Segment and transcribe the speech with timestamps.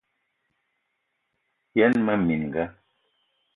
[1.77, 2.63] Yen mmee minga: